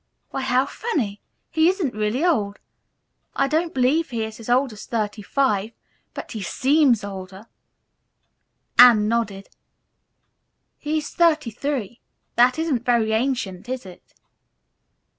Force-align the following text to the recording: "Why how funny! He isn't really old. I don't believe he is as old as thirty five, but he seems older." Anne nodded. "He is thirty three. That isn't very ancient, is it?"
"Why 0.31 0.41
how 0.41 0.65
funny! 0.65 1.21
He 1.51 1.69
isn't 1.69 1.93
really 1.93 2.25
old. 2.25 2.57
I 3.35 3.47
don't 3.47 3.71
believe 3.71 4.09
he 4.09 4.23
is 4.23 4.39
as 4.39 4.49
old 4.49 4.73
as 4.73 4.87
thirty 4.87 5.21
five, 5.21 5.73
but 6.15 6.31
he 6.31 6.41
seems 6.41 7.03
older." 7.03 7.45
Anne 8.79 9.07
nodded. 9.07 9.47
"He 10.79 10.97
is 10.97 11.11
thirty 11.11 11.51
three. 11.51 12.01
That 12.35 12.57
isn't 12.57 12.83
very 12.83 13.11
ancient, 13.11 13.69
is 13.69 13.85
it?" 13.85 14.15